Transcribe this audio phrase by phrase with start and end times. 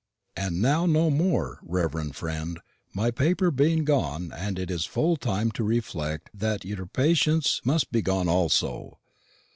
[0.35, 2.59] "And now no more, reverend friend,
[2.91, 7.91] my paper being gone and it being full time to reflect that y'r patience must
[7.91, 8.97] be gone also.